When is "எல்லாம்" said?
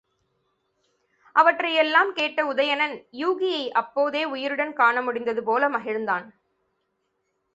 1.73-2.13